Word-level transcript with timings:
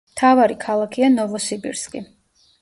მთავარი 0.11 0.55
ქალაქია 0.63 1.09
ნოვოსიბირსკი. 1.17 2.03